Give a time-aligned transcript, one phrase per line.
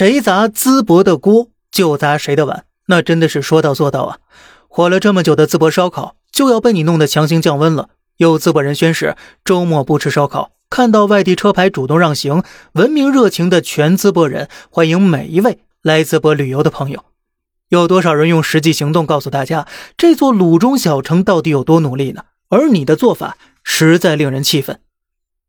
[0.00, 4.16] 谁砸淄博的锅，就砸谁的碗，那真的是说到做到啊！
[4.66, 7.90] 火了这么久的淄博烧烤，就要被你弄得强行降温了。
[8.16, 12.42] 有淄博人宣誓周末不吃烧烤，看到外地车牌主动让行，
[12.72, 17.04] 文明热情的全淄博人欢迎每一位来淄博旅游的朋友。
[17.68, 22.22] 有多少人用实际行动告诉大家，这座鲁中小城到底有多努力呢？
[22.48, 24.80] 而你的做法实在令人气愤。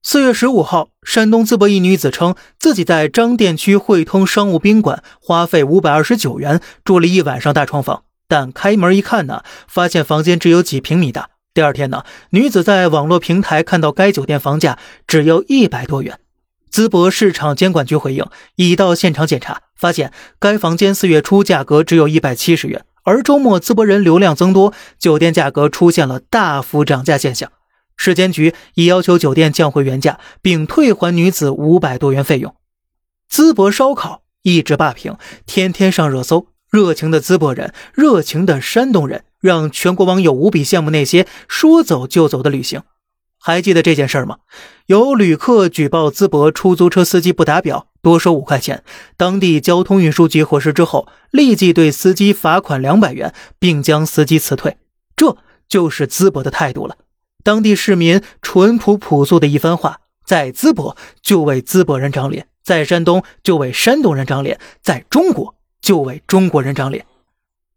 [0.00, 11.30] 四月十五号，山东淄博一女子称，自己在张店区汇通商务宾馆花费五百二十九元住了一晚上大床房，但开门一看呢，发现房间只有几平米大。
[11.52, 16.18] 第二天呢，女子在网络平台看到该酒店房价只要一百多元。
[16.72, 18.24] 淄博市场监管局回应，
[18.54, 27.50] 已到现场检查，发现该房间四月初价格只有一百七十元，而周末淄博人流量增多，酒店价格出现了大幅涨价现象。
[27.98, 32.54] 市监局已要求酒店降回原价，并退还女子五百多元费用。
[33.30, 42.82] 淄博烧烤一直霸屏，天天上热搜，热情的淄博人，热情的山东人，让全国网友无比羡慕那些说走就走的旅行。
[43.40, 44.38] 还记得这件事吗？
[44.86, 48.82] 有旅客举报淄博出租车司机不打表，多收五块钱。
[49.16, 54.76] 当地交通运输局核实之后，立即对司机罚款两百元，并将司机辞退。
[55.14, 55.36] 这
[55.68, 56.96] 就是淄博的态度了。
[57.44, 67.06] 当地市民淳朴朴素的一番话，在淄博就为淄博人长脸，在山东就为山东人长脸，在中国就为中国人长脸。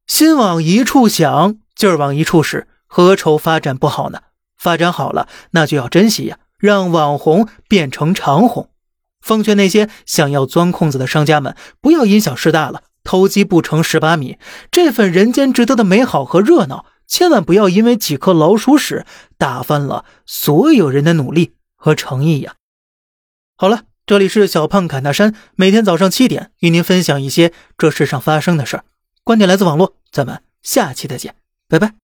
[0.07, 4.21] 心往一处想，劲儿往一处使，何愁发展不好呢？
[4.57, 8.69] 发展好了，那就要珍惜呀，让网红变成长红。
[9.21, 14.37] 奉劝那些想要钻空子的商家们，不要因小失大了，偷鸡不成蚀把米。
[14.69, 19.05] 这份人间值得的美好和热闹，千万不要因为几颗老鼠屎
[19.37, 22.55] 打翻了所有人的努力和诚意呀。
[23.57, 28.85] 好了，这里是小胖侃大山，每天早上七点与您分享一些这世上发生的事儿，
[29.25, 31.35] 观点来自网络，咱们下期再见，
[31.67, 32.00] 拜拜。